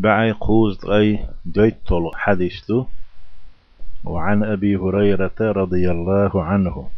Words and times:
بعي 0.00 0.32
قوز 0.32 0.84
أي 0.84 1.26
جيتل 1.52 2.10
حديث 2.14 2.72
وعن 4.04 4.44
أبي 4.44 4.76
هريرة 4.76 5.38
رضي 5.40 5.90
الله 5.90 6.44
عنه. 6.44 6.88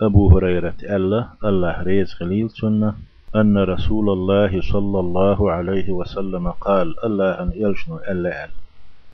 أبو 0.00 0.36
هريرة 0.36 0.74
الله 0.82 1.28
الله 1.44 1.82
ريز 1.82 2.12
خليل 2.12 2.50
سنة 2.50 2.94
أن 3.36 3.58
رسول 3.58 4.10
الله 4.10 4.60
صلى 4.60 5.00
الله 5.00 5.52
عليه 5.52 5.90
وسلم 5.90 6.50
قال 6.50 7.04
الله 7.04 7.42
أن 7.42 7.52
يلشنو 7.54 7.96
ألا 7.96 8.48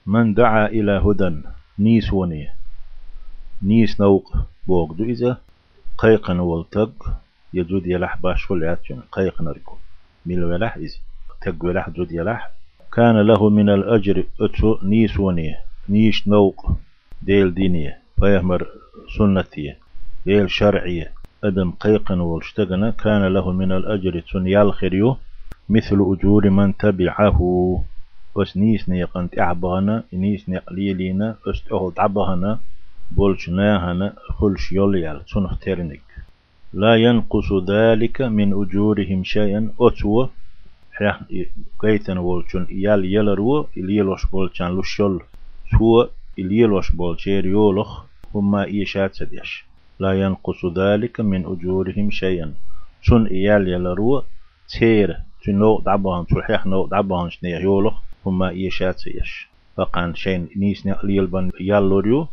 من 0.06 0.34
دعا 0.34 0.66
إلى 0.66 0.92
هدى 0.92 1.42
نيس 1.78 2.12
وني. 2.12 2.48
نيس 3.62 4.00
نوق 4.00 4.32
بوغدو 4.66 5.04
إذا 5.04 5.38
قيقن 5.98 6.38
والتق 6.40 6.94
يجود 7.54 7.86
يلح 7.86 8.16
باش 8.16 8.44
فلعاتشن 8.44 9.00
قيقن 9.12 9.48
ركو. 9.48 9.74
ميل 10.26 10.44
ولح 10.44 10.76
إذا 10.76 10.98
تق 11.42 11.64
ولح 11.64 11.90
جود 11.90 12.12
يلح 12.12 12.50
كان 12.94 13.16
له 13.20 13.48
من 13.48 13.68
الأجر 13.68 14.24
أتو 14.40 14.78
نيس 14.82 15.18
وني 15.18 15.54
نيش 15.88 16.28
نوق 16.28 16.72
ديل 17.22 17.54
دينية 17.54 17.98
فيهمر 18.20 18.66
سنتية 19.18 19.78
ديل 20.26 20.50
شرعية. 20.50 21.12
أدم 21.44 21.70
قيقن 21.70 22.20
والشتغنا 22.20 22.90
كان 22.90 23.26
له 23.26 23.52
من 23.52 23.72
الأجر 23.72 24.22
تنيال 24.32 24.72
خريو 24.72 25.16
مثل 25.68 25.98
أجور 26.12 26.50
من 26.50 26.76
تبعه. 26.76 27.38
بس 28.36 28.56
نيس 28.56 28.88
نيقن 28.88 29.30
تعبغنا 29.30 30.04
نيس 30.12 30.48
نقليلينا 30.48 31.36
استأهل 31.46 31.92
تعبغنا 31.96 32.58
بولشناهنا 33.10 34.12
خلش 34.38 34.72
يوليال 34.72 35.24
تنخ 35.24 35.58
ترنك 35.58 36.08
لا 36.72 36.96
ينقص 36.96 37.52
ذلك 37.68 38.22
من 38.22 38.52
أجورهم 38.62 39.24
شيئا 39.24 39.70
أتوى 39.80 40.28
حيح 40.94 41.20
قيتن 41.78 42.18
والشن 42.18 42.66
يال 42.70 43.04
يلرو 43.04 43.66
إليلوش 43.76 44.26
بولشان 44.26 44.78
لشول 44.78 45.22
تو 45.70 46.06
إليلوش 46.38 46.90
بولشير 46.90 47.46
يولخ 47.46 48.04
هما 48.34 48.64
إيشات 48.64 49.14
سديش 49.14 49.64
لا 50.00 50.12
ينقص 50.20 50.64
ذلك 50.76 51.20
من 51.20 51.44
أجورهم 51.46 52.10
شيئا 52.10 52.54
شن 53.02 53.26
إيال 53.26 53.68
يلرو 53.68 54.22
تير 54.68 55.16
تنو 55.44 55.80
دعبان 55.80 56.26
تلحيح 56.26 56.66
نو 56.66 56.86
دعبان 56.86 57.30
شنيح 57.30 57.60
يولخ 57.60 57.94
هما 58.26 58.48
إيشات 58.48 58.98
سيش 58.98 59.48
فقان 59.76 60.14
شين 60.14 60.48
نيس 60.56 60.86
نقليل 60.86 61.26
بن 61.26 61.50
يالوريو 61.60 62.28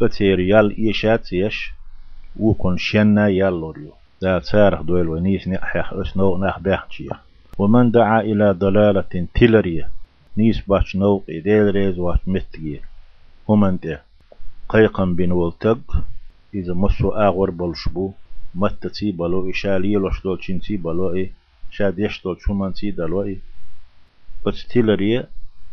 بتير 0.00 0.40
يال 0.40 0.76
إيشات 0.78 1.24
سيش 1.24 1.72
وكون 2.36 2.76
شنا 2.78 3.28
يالوريو 3.28 3.92
لا 4.22 4.38
تارخ 4.38 4.82
دويل 4.82 5.08
ونيس 5.08 5.48
نحيح 5.48 5.92
اسنو 5.92 6.38
نح 6.38 6.58
بيحتشيه 6.58 7.29
ومن 7.60 7.90
دعا 7.90 8.20
إلى 8.20 8.52
ضلالة 8.52 9.26
تلرية 9.34 9.90
نيس 10.36 10.60
باش 10.68 10.96
نوق 10.96 11.24
إديل 11.28 11.70
ريز 11.74 11.98
واش 11.98 12.18
متجي. 12.26 12.80
ومن 13.48 13.78
ده 13.84 14.02
قيقا 14.68 15.04
بين 15.04 15.32
والتق 15.32 16.04
إذا 16.54 16.74
مسو 16.74 17.08
آغور 17.10 17.50
بلشبو 17.50 18.12
متتي 18.54 19.12
بلو 19.12 19.50
إشالي 19.50 19.94
لوش 19.94 20.22
دول 20.22 20.40
چنتي 20.40 20.76
بلو 20.76 21.12
إيه 21.12 21.30
شاد 21.70 21.98
يشتول 21.98 22.40
شومان 22.40 22.72
تي 22.74 22.90
دلو 22.90 23.22
إيه 23.22 23.38
بس 24.46 24.66
تلرية 24.68 25.28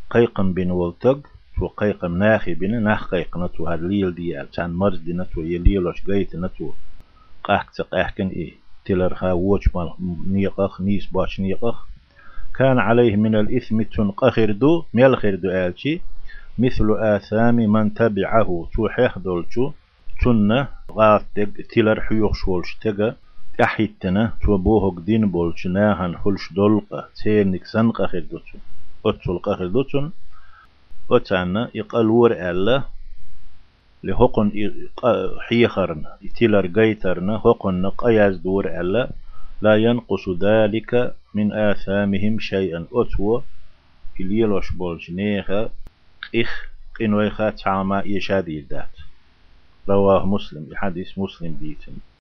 قيقا 0.09 0.43
بين 0.43 0.71
والتق 0.71 1.19
شو 1.55 1.67
قيقا 1.67 2.07
ناخي 2.07 2.53
بين 2.53 2.83
ناخ 2.83 3.11
قيق 3.11 3.37
نتو 3.37 3.67
هاد 3.67 3.83
ليل 3.83 4.15
ديال 4.15 4.51
تان 4.51 4.73
مرز 4.73 4.99
دي 4.99 5.13
نتو 5.13 5.41
يليلوش 5.41 6.03
قيت 6.03 6.35
نتو. 6.35 6.71
قاحك 7.43 7.69
تقاحكن 7.69 8.27
إيه. 8.27 8.66
تلر 8.87 9.13
خا 9.13 9.31
ووش 9.31 9.75
مال 9.75 9.89
نيقخ 10.27 10.81
نيس 10.81 11.05
باش 11.05 11.39
نيقخ. 11.39 11.77
كان 12.57 12.77
عليه 12.79 13.15
من 13.15 13.35
الإثم 13.35 13.81
تنقخر 13.81 14.51
دو 14.51 14.83
ميل 14.93 15.41
دو 15.41 15.49
آلشي. 15.49 16.01
مثل 16.59 16.87
آثام 16.91 17.55
من 17.55 17.93
تبعه 17.93 18.67
توحيح 18.75 19.17
دولشو 19.17 19.71
تنة 20.21 20.67
غاتق 20.91 21.49
تلر 21.71 22.01
حيوخ 22.01 22.33
شولش 22.35 22.77
تغا 22.81 23.15
أحيتنا 23.63 24.33
توبوهك 24.41 24.99
دين 25.05 25.31
بولش 25.31 25.67
ناهن 25.67 26.17
حلش 26.17 26.53
دولقة 26.53 27.09
تيرنك 27.23 27.65
سنقخر 27.65 28.19
دوتون 28.19 28.61
أتول 29.05 29.37
قخر 29.39 29.67
دوتون 29.67 30.11
أتانا 31.11 31.69
يقلور 31.75 32.31
ألا 32.31 32.83
لهقن 34.03 34.71
حيخرنا 35.39 36.17
تلر 36.39 36.67
قيترنا 36.67 37.35
هقن 37.35 37.89
قياز 37.89 38.37
دور 38.37 38.81
ألا 38.81 39.09
لا 39.61 39.75
ينقص 39.75 40.29
ذلك 40.29 41.15
من 41.33 41.53
آثامهم 41.53 42.39
شيئا. 42.39 42.85
أتوى 42.91 43.43
كليلوش 44.17 44.73
بولش 44.73 45.09
نيخا 45.11 45.69
إخ 46.35 46.69
قنويخا 46.99 47.49
تعامى 47.49 48.01
يشادي 48.05 48.65
ذات 48.69 48.95
رواه 49.89 50.25
مسلم 50.25 50.67
حديث 50.75 51.17
مسلم 51.17 51.57
ديتن. 51.61 51.93